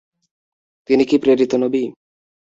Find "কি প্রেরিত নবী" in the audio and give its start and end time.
1.05-1.83